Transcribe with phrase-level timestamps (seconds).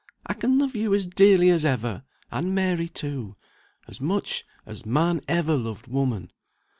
[0.25, 3.35] I can love you as dearly as ever, and Mary too,
[3.87, 6.31] as much as man ever loved woman."